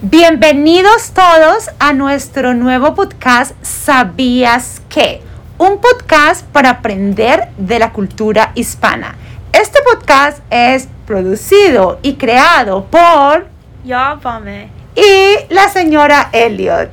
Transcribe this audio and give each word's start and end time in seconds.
Bienvenidos 0.00 1.10
todos 1.12 1.70
a 1.80 1.92
nuestro 1.92 2.54
nuevo 2.54 2.94
podcast 2.94 3.52
¿Sabías 3.62 4.80
qué? 4.88 5.22
Un 5.58 5.80
podcast 5.80 6.46
para 6.46 6.70
aprender 6.70 7.48
de 7.56 7.80
la 7.80 7.92
cultura 7.92 8.52
hispana. 8.54 9.16
Este 9.52 9.80
podcast 9.82 10.40
es 10.50 10.88
producido 11.04 11.98
y 12.02 12.14
creado 12.14 12.84
por 12.84 13.48
Ya 13.84 14.14
Bame. 14.22 14.70
y 14.94 15.52
la 15.52 15.68
señora 15.68 16.28
Elliot. 16.32 16.90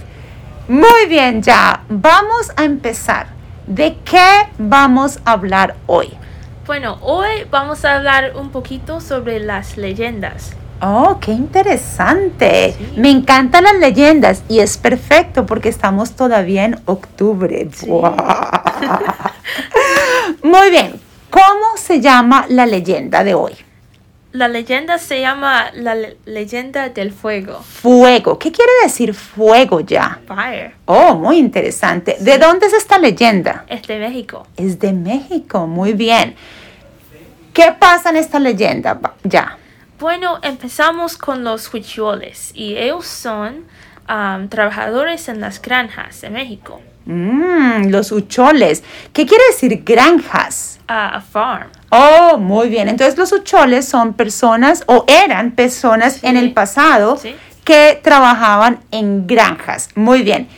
Muy 0.67 1.05
bien, 1.07 1.43
ya, 1.43 1.83
vamos 1.87 2.51
a 2.57 2.63
empezar. 2.63 3.27
¿De 3.67 3.97
qué 4.03 4.47
vamos 4.57 5.19
a 5.25 5.33
hablar 5.33 5.75
hoy? 5.85 6.11
Bueno, 6.65 6.97
hoy 7.01 7.45
vamos 7.51 7.85
a 7.85 7.97
hablar 7.97 8.31
un 8.35 8.49
poquito 8.49 8.99
sobre 8.99 9.39
las 9.39 9.77
leyendas. 9.77 10.55
Oh, 10.81 11.17
qué 11.21 11.31
interesante. 11.31 12.75
Sí. 12.77 12.93
Me 12.97 13.09
encantan 13.09 13.63
las 13.63 13.75
leyendas 13.75 14.43
y 14.49 14.59
es 14.59 14.77
perfecto 14.77 15.45
porque 15.45 15.69
estamos 15.69 16.11
todavía 16.15 16.65
en 16.65 16.79
octubre. 16.85 17.67
Sí. 17.73 17.87
Muy 20.43 20.69
bien. 20.69 20.99
¿Cómo 21.29 21.77
se 21.77 22.01
llama 22.01 22.45
la 22.49 22.65
leyenda 22.65 23.23
de 23.23 23.33
hoy? 23.33 23.53
La 24.31 24.47
leyenda 24.49 24.97
se 24.97 25.21
llama 25.21 25.67
la 25.73 25.95
le- 25.95 26.17
leyenda 26.25 26.89
del 26.89 27.11
fuego. 27.13 27.61
Fuego. 27.61 28.37
¿Qué 28.37 28.51
quiere 28.51 28.71
decir 28.83 29.13
fuego 29.13 29.79
ya? 29.79 30.19
Fire. 30.27 30.73
Oh, 30.85 31.15
muy 31.15 31.37
interesante. 31.37 32.17
¿De 32.19 32.37
dónde 32.37 32.67
es 32.67 32.73
esta 32.73 32.97
leyenda? 32.99 33.63
Es 33.69 33.83
de 33.87 33.97
México. 33.97 34.45
Es 34.57 34.77
de 34.79 34.91
México. 34.91 35.67
Muy 35.67 35.93
bien. 35.93 36.35
¿Qué 37.53 37.73
pasa 37.79 38.09
en 38.09 38.17
esta 38.17 38.39
leyenda? 38.39 38.99
Ya. 39.23 39.57
Bueno, 39.99 40.39
empezamos 40.41 41.17
con 41.17 41.43
los 41.43 41.73
huicholes 41.73 42.51
y 42.53 42.75
ellos 42.77 43.05
son 43.07 43.63
am, 44.07 44.49
trabajadores 44.49 45.29
en 45.29 45.39
las 45.39 45.61
granjas 45.61 46.21
de 46.21 46.29
México. 46.29 46.81
Mm, 47.05 47.89
los 47.89 48.11
hucholes. 48.11 48.83
¿Qué 49.13 49.25
quiere 49.25 49.43
decir 49.51 49.83
granjas? 49.85 50.79
A, 50.87 51.15
a 51.17 51.21
farm. 51.21 51.69
Oh, 51.89 52.37
muy 52.37 52.67
bien. 52.69 52.89
Entonces 52.89 53.17
los 53.17 53.31
hucholes 53.31 53.87
son 53.87 54.13
personas 54.13 54.83
o 54.87 55.05
eran 55.07 55.51
personas 55.51 56.15
Sí. 56.15 56.27
en 56.27 56.35
el 56.37 56.51
pasado 56.53 57.15
Sí. 57.17 57.35
que 57.63 57.99
trabajaban 58.03 58.79
en 58.91 59.27
granjas. 59.27 59.89
Muy 59.95 60.23
bien. 60.23 60.49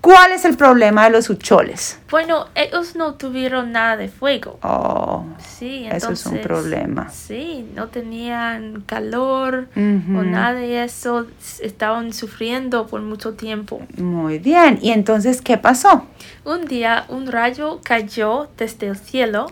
¿Cuál 0.00 0.32
es 0.32 0.46
el 0.46 0.56
problema 0.56 1.04
de 1.04 1.10
los 1.10 1.28
hucholes? 1.28 1.98
Bueno, 2.10 2.46
ellos 2.54 2.96
no 2.96 3.14
tuvieron 3.14 3.72
nada 3.72 3.98
de 3.98 4.08
fuego. 4.08 4.58
Oh, 4.62 5.24
Sí, 5.38 5.84
Eso 5.86 5.94
entonces. 5.94 6.26
es 6.26 6.32
un 6.32 6.40
problema. 6.40 7.10
Sí, 7.10 7.68
no 7.74 7.88
tenían 7.88 8.82
calor 8.86 9.68
o 9.76 9.78
nada 10.22 10.54
de 10.54 10.84
eso. 10.84 11.26
Estaban 11.60 12.14
sufriendo 12.14 12.86
por 12.86 13.02
mucho 13.02 13.34
tiempo. 13.34 13.82
muy 13.98 14.38
bien. 14.38 14.78
¿Y 14.80 14.90
entonces 14.92 15.42
qué 15.42 15.58
pasó? 15.58 16.06
Un 16.44 16.64
día 16.64 17.04
un 17.08 17.26
rayo 17.26 17.80
cayó 17.84 18.48
desde 18.56 18.86
el 18.88 18.96
cielo 18.96 19.46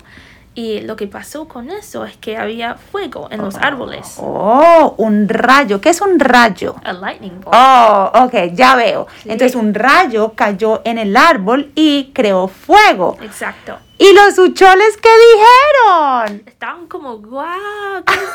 y 0.59 0.81
lo 0.81 0.97
que 0.97 1.07
pasó 1.07 1.47
con 1.47 1.71
eso 1.71 2.05
es 2.05 2.17
que 2.17 2.37
había 2.37 2.75
fuego 2.75 3.29
en 3.31 3.43
los 3.43 3.55
árboles. 3.55 4.17
Oh, 4.19 4.97
un 4.99 5.29
rayo. 5.29 5.81
¿Qué 5.81 5.91
es 5.91 6.01
un 6.01 6.19
rayo? 6.19 6.75
A 6.83 6.95
lightning 6.95 7.41
bolt. 7.41 7.55
Oh, 7.57 8.11
ok, 8.25 8.35
ya 8.55 8.75
veo. 8.75 9.07
Sí. 9.23 9.29
Entonces 9.31 9.55
un 9.55 9.73
rayo 9.73 10.33
cayó 10.35 10.83
en 10.85 10.99
el 10.99 11.17
árbol 11.17 11.71
y 11.77 12.11
creó 12.13 12.49
fuego. 12.49 13.17
Exacto. 13.23 13.79
¿Y 13.99 14.13
los 14.13 14.37
hucholes 14.37 14.97
qué 14.97 15.11
dijeron? 15.31 16.43
Estaban 16.45 16.89
como, 16.89 17.19
wow, 17.19 18.03
¿qué 18.05 18.15
es 18.15 18.31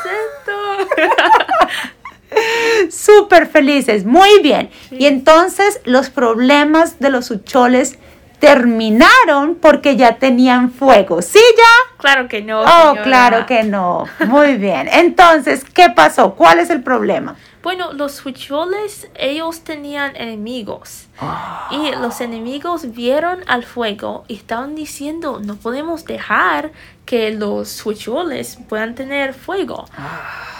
esto? 0.48 0.88
Súper 2.90 3.48
felices, 3.48 4.06
muy 4.06 4.40
bien. 4.40 4.70
Sí. 4.88 4.96
Y 5.00 5.06
entonces 5.08 5.82
los 5.84 6.08
problemas 6.08 7.00
de 7.00 7.10
los 7.10 7.30
hucholes 7.30 7.98
terminaron 8.38 9.56
porque 9.56 9.96
ya 9.96 10.16
tenían 10.16 10.72
fuego. 10.72 11.20
¿Sí 11.20 11.40
ya? 11.56 11.93
Claro 12.04 12.28
que 12.28 12.42
no. 12.42 12.60
Oh, 12.60 12.66
señora. 12.66 13.02
claro 13.02 13.46
que 13.46 13.62
no. 13.62 14.04
Muy 14.26 14.56
bien. 14.58 14.88
Entonces, 14.92 15.64
¿qué 15.64 15.88
pasó? 15.88 16.34
¿Cuál 16.34 16.60
es 16.60 16.68
el 16.68 16.82
problema? 16.82 17.34
Bueno, 17.62 17.94
los 17.94 18.22
huicholes, 18.22 19.08
ellos 19.14 19.64
tenían 19.64 20.14
enemigos. 20.16 21.06
Y 21.70 21.92
los 21.92 22.20
enemigos 22.20 22.92
vieron 22.92 23.38
al 23.46 23.64
fuego 23.64 24.24
y 24.28 24.34
estaban 24.34 24.74
diciendo, 24.74 25.40
no 25.42 25.56
podemos 25.56 26.04
dejar 26.04 26.72
que 27.04 27.30
los 27.30 27.84
huicholes 27.84 28.58
puedan 28.68 28.94
tener 28.94 29.34
fuego. 29.34 29.86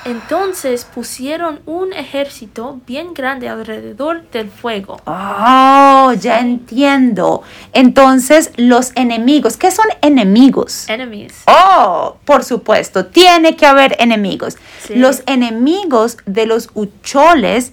Entonces 0.04 0.84
pusieron 0.84 1.60
un 1.64 1.94
ejército 1.94 2.78
bien 2.86 3.14
grande 3.14 3.48
alrededor 3.48 4.28
del 4.30 4.50
fuego. 4.50 5.00
Oh, 5.06 6.12
ya 6.20 6.40
entiendo. 6.40 7.42
Entonces, 7.72 8.52
los 8.56 8.92
enemigos, 8.96 9.56
¿qué 9.56 9.70
son 9.70 9.86
enemigos? 10.02 10.88
Enemies. 10.90 11.44
Oh, 11.46 12.16
por 12.26 12.44
supuesto, 12.44 13.06
tiene 13.06 13.56
que 13.56 13.64
haber 13.64 13.96
enemigos. 13.98 14.58
Sí. 14.86 14.96
Los 14.96 15.22
enemigos 15.26 16.18
de 16.26 16.44
los 16.44 16.68
hucholes 16.74 17.70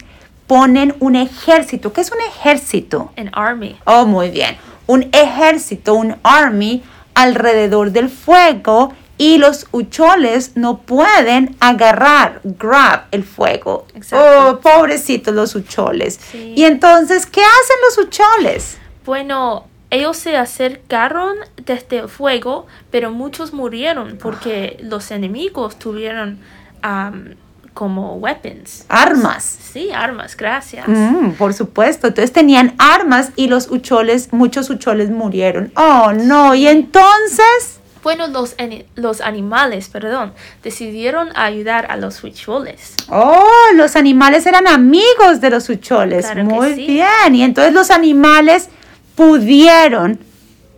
ponen 0.48 0.96
un 1.00 1.18
ejército. 1.18 1.92
¿Qué 1.92 2.00
es 2.00 2.12
un 2.12 2.22
ejército? 2.22 3.12
An 3.18 3.30
army. 3.34 3.78
Oh, 3.84 4.06
muy 4.06 4.30
bien. 4.30 4.58
Un 4.88 5.09
ejército, 5.12 5.96
un 5.96 6.16
army 6.24 6.82
alrededor 7.16 7.91
del 7.91 8.09
fuego 8.09 8.94
y 9.17 9.38
los 9.38 9.67
hucholes 9.72 10.57
no 10.57 10.79
pueden 10.79 11.55
agarrar, 11.59 12.41
grab 12.44 13.03
el 13.11 13.23
fuego. 13.23 13.85
Exacto. 13.94 14.49
Oh, 14.49 14.59
pobrecitos 14.59 15.33
los 15.33 15.53
hucholes. 15.53 16.19
Sí. 16.31 16.53
Y 16.55 16.63
entonces, 16.63 17.27
¿qué 17.27 17.41
hacen 17.41 17.77
los 17.85 17.97
hucholes? 17.99 18.77
Bueno, 19.05 19.67
ellos 19.91 20.17
se 20.17 20.38
acercaron 20.38 21.35
desde 21.57 21.99
el 21.99 22.09
fuego, 22.09 22.66
pero 22.89 23.11
muchos 23.11 23.53
murieron 23.53 24.17
porque 24.17 24.78
los 24.81 25.11
enemigos 25.11 25.78
tuvieron 25.78 26.39
am, 26.81 27.35
como 27.74 28.16
weapons. 28.16 28.86
Armas. 28.90 29.44
Sí, 29.72 29.92
armas, 29.92 30.36
gracias. 30.36 30.88
Mm, 30.88 31.32
por 31.32 31.54
supuesto. 31.54 32.08
Entonces 32.08 32.34
tenían 32.34 32.76
armas 32.78 33.32
y 33.36 33.48
los 33.48 33.70
hucholes, 33.72 34.34
muchos 34.34 34.70
hucholes 34.70 35.09
murieron. 35.09 35.72
Oh, 35.76 36.12
no. 36.14 36.54
Y 36.54 36.68
entonces, 36.68 37.80
Bueno, 38.04 38.28
los, 38.28 38.56
los 38.96 39.22
animales, 39.22 39.88
perdón, 39.90 40.34
decidieron 40.64 41.30
ayudar 41.38 41.88
a 41.90 41.98
los 41.98 42.22
huicholes. 42.24 42.96
oh, 43.09 43.48
los 43.76 43.96
animales 43.96 44.46
eran 44.46 44.68
amigos 44.68 45.40
de 45.40 45.50
los 45.52 45.70
hucholes. 45.70 46.26
Claro 46.26 46.44
Muy 46.46 46.76
sí. 46.76 46.88
bien. 46.88 47.36
Y 47.36 47.44
entonces 47.44 47.74
los 47.74 47.90
animales 47.92 48.70
pudieron 49.16 50.20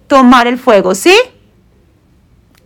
tomar 0.08 0.48
el 0.48 0.60
fuego, 0.60 0.94
¿sí? 0.96 1.16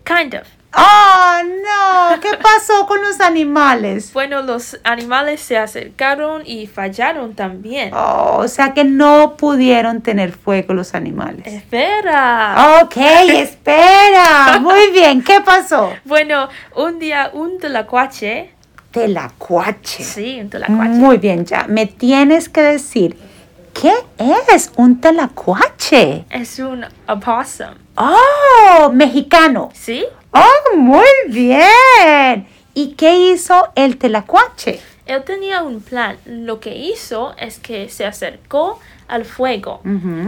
Kind 0.04 0.34
of. 0.36 0.48
Oh, 0.80 1.38
no. 1.44 2.20
¿Qué 2.22 2.30
pasó 2.38 2.86
con 2.86 3.02
los 3.02 3.20
animales? 3.20 4.14
Bueno, 4.14 4.42
los 4.44 4.78
animales 4.84 5.42
se 5.42 5.58
acercaron 5.58 6.44
y 6.46 6.68
fallaron 6.68 7.34
también. 7.34 7.92
Oh, 7.94 8.38
o 8.40 8.48
sea 8.48 8.74
que 8.74 8.84
no 8.84 9.36
pudieron 9.38 10.02
tener 10.02 10.32
fuego 10.32 10.74
los 10.76 10.94
animales. 10.94 11.48
Espera. 11.48 12.80
Ok, 12.84 12.98
espera. 12.98 14.60
Muy 14.60 14.92
bien. 14.92 15.24
¿Qué 15.24 15.42
pasó? 15.42 15.92
Bueno, 16.06 16.48
un 16.76 17.00
día 17.00 17.32
un 17.34 17.58
tlacuache, 17.60 18.52
Telacuache. 18.92 20.04
sí, 20.04 20.40
un 20.42 20.50
tlacuache, 20.50 20.90
Muy 20.90 21.18
bien, 21.18 21.46
ya. 21.46 21.66
Me 21.68 21.86
tienes 21.88 22.50
que 22.50 22.62
decir, 22.62 23.18
¿qué 23.74 23.94
es 24.56 24.72
un 24.76 25.02
telacuache? 25.02 26.26
es 26.30 26.60
un 26.60 26.86
opossum, 27.08 27.76
Oh, 27.96 28.92
mexicano. 28.94 29.70
¿sí? 29.74 30.06
Oh, 30.40 30.76
muy 30.76 31.06
bien. 31.28 32.48
¿Y 32.74 32.94
qué 32.94 33.32
hizo 33.32 33.70
el 33.76 33.98
telacuache? 33.98 34.80
Él 35.06 35.24
tenía 35.24 35.64
un 35.64 35.82
plan. 35.82 36.18
Lo 36.26 36.60
que 36.60 36.76
hizo 36.76 37.34
es 37.38 37.60
que 37.60 37.90
se 37.90 38.06
acercó 38.06 38.80
al 39.08 39.24
fuego 39.24 39.82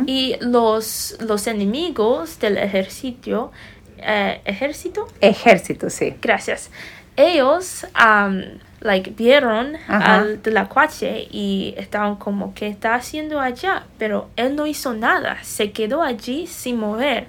y 0.07 0.35
los, 0.39 1.17
los 1.19 1.47
enemigos 1.47 2.39
del 2.39 2.57
ejército, 2.57 3.51
eh, 3.97 4.39
ejército, 4.45 5.07
Ejército, 5.19 5.89
sí. 5.89 6.15
gracias. 6.21 6.71
Ellos, 7.17 7.85
um, 7.99 8.41
like, 8.79 9.11
vieron 9.11 9.75
Ajá. 9.89 10.15
al 10.15 10.39
tlacuache 10.39 11.27
y 11.29 11.73
estaban 11.77 12.15
como, 12.15 12.53
¿qué 12.53 12.67
está 12.67 12.95
haciendo 12.95 13.41
allá? 13.41 13.83
Pero 13.97 14.29
él 14.37 14.55
no 14.55 14.65
hizo 14.65 14.93
nada. 14.93 15.37
Se 15.43 15.71
quedó 15.73 16.01
allí 16.01 16.47
sin 16.47 16.79
mover 16.79 17.27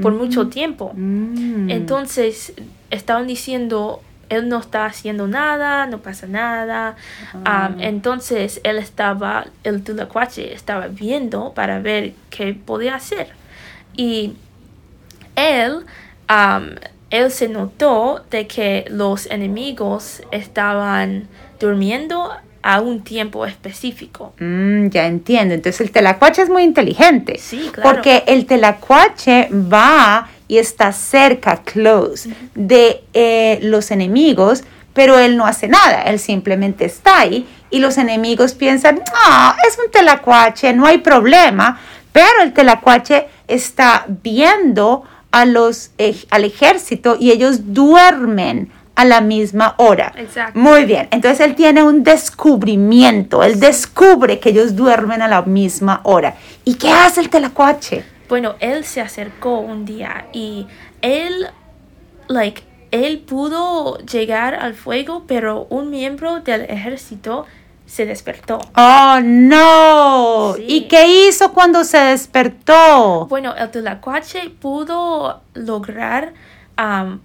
por 0.00 0.12
mucho 0.12 0.48
tiempo. 0.48 0.92
Mm. 0.94 1.70
Entonces 1.70 2.52
estaban 2.90 3.26
diciendo, 3.26 4.00
él 4.28 4.48
no 4.48 4.58
está 4.58 4.86
haciendo 4.86 5.26
nada, 5.26 5.86
no 5.86 5.98
pasa 5.98 6.26
nada. 6.26 6.96
Ah. 7.44 7.70
Um, 7.72 7.80
entonces 7.80 8.60
él 8.64 8.78
estaba, 8.78 9.46
el 9.64 9.82
tlacuache 9.82 10.52
estaba 10.52 10.88
viendo 10.88 11.52
para 11.54 11.80
ver 11.80 12.14
qué 12.30 12.54
podía 12.54 12.96
hacer. 12.96 13.28
Y 13.96 14.34
él, 15.36 15.84
um, 16.30 16.66
él 17.10 17.30
se 17.30 17.48
notó 17.48 18.24
de 18.30 18.46
que 18.46 18.84
los 18.90 19.26
enemigos 19.26 20.22
estaban 20.30 21.28
durmiendo 21.58 22.30
a 22.70 22.82
un 22.82 23.00
tiempo 23.02 23.46
específico. 23.46 24.34
Mm, 24.40 24.88
ya 24.90 25.06
entiendo. 25.06 25.54
Entonces 25.54 25.80
el 25.80 25.90
telacuache 25.90 26.42
es 26.42 26.50
muy 26.50 26.64
inteligente. 26.64 27.38
Sí, 27.38 27.70
claro. 27.72 27.88
Porque 27.90 28.24
el 28.26 28.44
telacuache 28.44 29.48
va 29.50 30.28
y 30.48 30.58
está 30.58 30.92
cerca, 30.92 31.62
close, 31.64 32.28
de 32.54 33.02
eh, 33.14 33.58
los 33.62 33.90
enemigos, 33.90 34.64
pero 34.92 35.18
él 35.18 35.38
no 35.38 35.46
hace 35.46 35.66
nada. 35.66 36.02
Él 36.02 36.18
simplemente 36.18 36.84
está 36.84 37.20
ahí 37.20 37.46
y 37.70 37.78
los 37.78 37.96
enemigos 37.96 38.52
piensan, 38.52 39.00
ah, 39.14 39.56
es 39.66 39.78
un 39.82 39.90
telacuache, 39.90 40.74
no 40.74 40.84
hay 40.86 40.98
problema. 40.98 41.80
Pero 42.12 42.42
el 42.42 42.52
telacuache 42.52 43.28
está 43.46 44.04
viendo 44.22 45.04
a 45.30 45.46
los, 45.46 45.90
ej- 45.96 46.26
al 46.30 46.44
ejército 46.44 47.16
y 47.18 47.30
ellos 47.30 47.72
duermen 47.72 48.70
a 48.98 49.04
la 49.04 49.20
misma 49.20 49.76
hora. 49.78 50.12
Exacto. 50.16 50.58
Muy 50.58 50.84
bien, 50.84 51.06
entonces 51.12 51.38
él 51.46 51.54
tiene 51.54 51.84
un 51.84 52.02
descubrimiento, 52.02 53.44
él 53.44 53.60
descubre 53.60 54.40
que 54.40 54.48
ellos 54.48 54.74
duermen 54.74 55.22
a 55.22 55.28
la 55.28 55.42
misma 55.42 56.00
hora. 56.02 56.34
¿Y 56.64 56.74
qué 56.74 56.90
hace 56.90 57.20
el 57.20 57.30
telacuache? 57.30 58.04
Bueno, 58.28 58.56
él 58.58 58.84
se 58.84 59.00
acercó 59.00 59.60
un 59.60 59.84
día 59.84 60.26
y 60.32 60.66
él, 61.00 61.46
like, 62.26 62.64
él 62.90 63.20
pudo 63.20 63.98
llegar 63.98 64.56
al 64.56 64.74
fuego, 64.74 65.22
pero 65.28 65.68
un 65.70 65.90
miembro 65.90 66.40
del 66.40 66.62
ejército 66.62 67.46
se 67.86 68.04
despertó. 68.04 68.58
Oh, 68.74 69.20
no. 69.22 70.54
Sí. 70.56 70.64
¿Y 70.66 70.88
qué 70.88 71.28
hizo 71.28 71.52
cuando 71.52 71.84
se 71.84 71.98
despertó? 71.98 73.26
Bueno, 73.26 73.54
el 73.56 73.70
tlacuache 73.70 74.50
pudo 74.50 75.42
lograr 75.54 76.32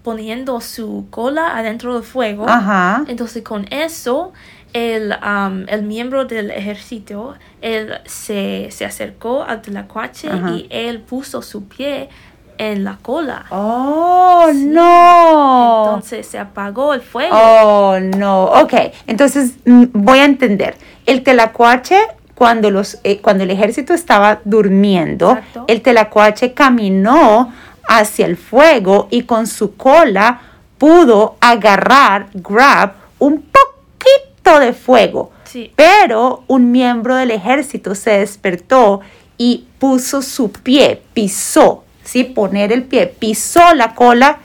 poniendo 0.02 0.60
su 0.62 1.06
cola 1.10 1.58
adentro 1.58 1.94
del 1.94 2.04
fuego. 2.04 2.48
Ajá. 2.50 3.04
Entonces 3.08 3.44
con 3.44 3.66
eso, 3.72 4.34
el, 4.74 5.14
am, 5.22 5.66
el 5.68 5.84
miembro 5.84 6.26
del 6.26 6.50
ejército, 6.52 7.36
él 7.62 7.94
se, 8.06 8.70
se 8.72 8.86
acercó 8.86 9.44
al 9.44 9.62
tlacuache 9.62 10.30
Ajá. 10.30 10.52
y 10.52 10.68
él 10.72 11.02
puso 11.02 11.42
su 11.42 11.68
pie 11.68 12.10
en 12.58 12.84
la 12.84 12.98
cola. 13.02 13.46
Oh, 13.50 14.48
Sí. 14.52 14.66
no. 14.66 15.84
Entonces 15.86 16.26
se 16.28 16.40
apagó 16.40 16.94
el 16.94 17.02
fuego. 17.02 17.36
Oh, 17.36 18.00
no. 18.00 18.46
Ok, 18.46 18.74
entonces 19.08 19.54
mm, 19.66 19.86
voy 19.94 20.20
a 20.20 20.26
entender. 20.26 20.76
El 21.06 21.24
telacuache, 21.24 21.98
cuando, 22.36 22.72
los, 22.72 23.00
eh, 23.04 23.20
cuando 23.22 23.44
el 23.44 23.52
ejército 23.52 23.94
estaba 23.94 24.40
durmiendo, 24.46 25.32
Exacto. 25.32 25.66
el 25.68 25.82
telacuache 25.82 26.54
caminó 26.54 27.54
hacia 27.88 28.26
el 28.26 28.38
fuego 28.38 29.08
y 29.12 29.24
con 29.24 29.48
su 29.48 29.76
cola 29.76 30.42
pudo 30.78 31.38
agarrar, 31.40 32.28
grab, 32.34 32.94
un 33.20 33.42
poquito 33.44 34.60
de 34.60 34.74
fuego. 34.74 35.32
Sí. 35.46 35.72
Pero 35.76 36.44
un 36.48 36.72
miembro 36.72 37.16
del 37.16 37.32
ejército 37.32 37.96
se 37.96 38.20
despertó 38.20 39.02
y 39.38 39.68
puso 39.80 40.22
su 40.22 40.52
pie, 40.52 41.02
pisó, 41.14 41.84
¿sí? 42.04 42.24
Poner 42.24 42.72
el 42.72 42.84
pie, 42.84 43.08
pisó 43.08 43.74
la 43.74 43.94
cola 43.94 44.40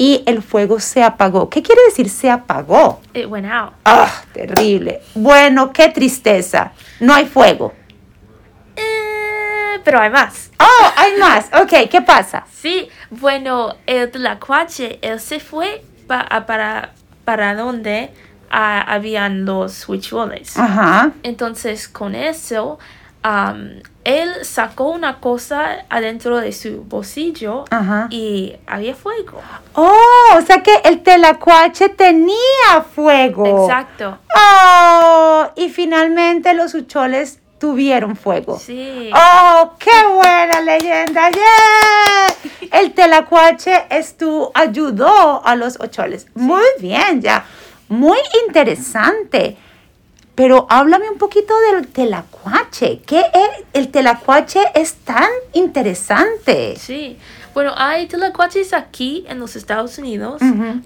y 0.00 0.22
el 0.26 0.42
fuego 0.42 0.80
se 0.80 1.02
apagó. 1.02 1.50
¿Qué 1.50 1.62
quiere 1.62 1.82
decir 1.84 2.08
se 2.08 2.30
apagó? 2.30 3.00
It 3.12 3.26
went 3.26 3.46
out. 3.46 3.72
Ah, 3.84 4.10
terrible. 4.32 5.00
Bueno, 5.14 5.72
qué 5.72 5.88
tristeza. 5.88 6.72
No 7.00 7.12
hay 7.12 7.26
fuego. 7.26 7.74
Pero 9.84 10.00
hay 10.00 10.10
más. 10.10 10.50
Oh, 10.60 10.90
hay 10.96 11.16
más. 11.18 11.46
Ok, 11.60 11.88
¿qué 11.90 12.02
pasa? 12.02 12.44
Sí, 12.52 12.88
bueno, 13.10 13.74
el 13.86 14.10
tlacuache, 14.10 14.98
él 15.02 15.20
se 15.20 15.40
fue 15.40 15.82
pa- 16.06 16.44
para, 16.46 16.92
para 17.24 17.54
donde 17.54 18.10
ah, 18.50 18.80
habían 18.86 19.44
los 19.44 19.88
huicholes. 19.88 20.56
Ajá. 20.56 21.12
Entonces, 21.22 21.88
con 21.88 22.14
eso, 22.14 22.78
él 24.04 24.30
sacó 24.44 24.88
una 24.90 25.20
cosa 25.20 25.84
adentro 25.90 26.38
de 26.38 26.52
su 26.52 26.82
bolsillo 26.84 27.64
Ajá. 27.70 28.06
y 28.10 28.56
había 28.66 28.94
fuego. 28.94 29.42
Oh, 29.74 30.36
o 30.36 30.40
sea 30.40 30.62
que 30.62 30.74
el 30.84 31.02
telacuache 31.02 31.90
tenía 31.90 32.82
fuego. 32.94 33.64
Exacto. 33.68 34.18
Oh, 34.34 35.50
y 35.56 35.68
finalmente 35.68 36.54
los 36.54 36.74
hucholes 36.74 37.39
tuvieron 37.60 38.16
fuego. 38.16 38.58
Sí. 38.58 39.10
¡Oh, 39.14 39.74
qué 39.78 40.06
buena 40.12 40.62
leyenda! 40.62 41.30
¡Yeah! 41.30 42.78
El 42.80 42.92
telacuache 42.94 43.84
estu 43.90 44.50
ayudó 44.54 45.46
a 45.46 45.54
los 45.54 45.78
ocholes. 45.78 46.26
Muy 46.34 46.64
bien, 46.80 47.20
ya. 47.20 47.44
Muy 47.88 48.18
interesante. 48.46 49.58
Pero 50.34 50.66
háblame 50.70 51.10
un 51.10 51.18
poquito 51.18 51.52
del 51.70 51.88
telacuache. 51.88 53.02
¿Qué 53.06 53.20
es? 53.20 53.64
El 53.74 53.90
telacuache 53.90 54.60
es 54.74 54.94
tan 54.94 55.28
interesante. 55.52 56.76
Sí. 56.78 57.18
Bueno, 57.52 57.72
hay 57.76 58.06
tlacuaches 58.06 58.72
aquí 58.72 59.24
en 59.28 59.40
los 59.40 59.56
Estados 59.56 59.98
Unidos, 59.98 60.40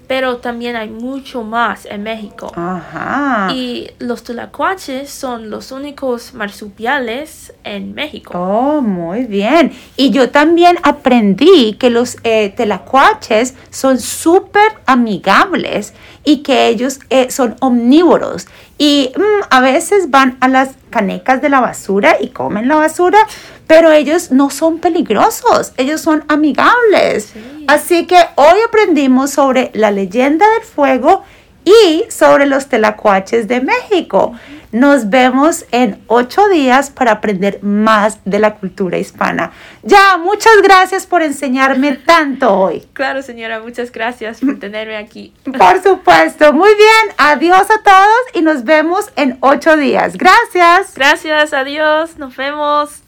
pero 0.07 0.37
también 0.37 0.75
hay 0.75 0.89
mucho 0.89 1.43
más 1.43 1.85
en 1.85 2.03
México. 2.03 2.51
Ajá. 2.55 3.49
Y 3.53 3.91
los 3.99 4.23
tlacuaches 4.23 5.09
son 5.09 5.49
los 5.49 5.71
únicos 5.71 6.33
marsupiales 6.33 7.53
en 7.63 7.93
México. 7.93 8.33
Oh, 8.37 8.81
muy 8.81 9.25
bien. 9.25 9.73
Y 9.95 10.09
yo 10.09 10.29
también 10.31 10.77
aprendí 10.83 11.73
que 11.73 11.89
los 11.89 12.17
eh, 12.23 12.53
telacuaches 12.55 13.53
son 13.69 13.99
súper 13.99 14.79
amigables 14.85 15.93
y 16.25 16.37
que 16.37 16.67
ellos 16.67 16.99
eh, 17.09 17.31
son 17.31 17.55
omnívoros. 17.61 18.47
Y 18.77 19.11
mm, 19.15 19.43
a 19.49 19.61
veces 19.61 20.09
van 20.09 20.37
a 20.41 20.47
las 20.47 20.71
canecas 20.89 21.41
de 21.41 21.49
la 21.49 21.61
basura 21.61 22.17
y 22.19 22.29
comen 22.29 22.67
la 22.67 22.75
basura, 22.75 23.19
pero 23.67 23.91
ellos 23.91 24.31
no 24.31 24.49
son 24.49 24.79
peligrosos, 24.79 25.71
ellos 25.77 26.01
son 26.01 26.25
amigables. 26.27 27.29
Sí. 27.31 27.65
Así 27.67 28.07
que 28.07 28.17
hoy 28.35 28.57
aprendimos 28.67 29.31
sobre 29.31 29.71
la 29.73 29.91
leyenda 29.91 30.45
del 30.55 30.63
fuego 30.63 31.23
y 31.65 32.05
sobre 32.09 32.45
los 32.45 32.67
telacuaches 32.67 33.47
de 33.47 33.59
México. 33.59 34.33
Nos 34.71 35.09
vemos 35.09 35.65
en 35.71 36.03
ocho 36.07 36.49
días 36.49 36.89
para 36.89 37.13
aprender 37.13 37.63
más 37.63 38.19
de 38.25 38.39
la 38.39 38.55
cultura 38.55 38.97
hispana. 38.97 39.51
Ya, 39.83 40.17
muchas 40.17 40.61
gracias 40.61 41.05
por 41.05 41.21
enseñarme 41.21 41.93
tanto 42.05 42.53
hoy. 42.53 42.85
Claro, 42.93 43.21
señora, 43.21 43.61
muchas 43.61 43.91
gracias 43.91 44.41
por 44.41 44.59
tenerme 44.59 44.97
aquí. 44.97 45.33
Por 45.57 45.81
supuesto. 45.81 46.51
Muy 46.53 46.75
bien. 46.75 47.15
Adiós 47.17 47.67
a 47.71 47.81
todos 47.83 48.19
y 48.33 48.41
nos 48.41 48.63
vemos 48.65 49.11
en 49.15 49.37
ocho 49.39 49.77
días. 49.77 50.17
Gracias. 50.17 50.93
Gracias, 50.93 51.53
adiós, 51.53 52.17
nos 52.17 52.35
vemos. 52.35 53.04